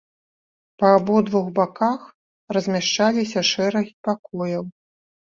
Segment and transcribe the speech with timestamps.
[0.83, 2.01] Па абодвух баках
[2.59, 4.63] размяшчаліся шэрагі пакояў.